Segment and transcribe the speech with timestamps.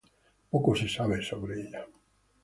[0.51, 1.85] Poco se sabe sobre ella.